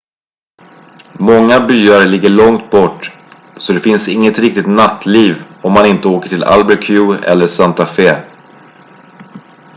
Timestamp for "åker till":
6.07-6.43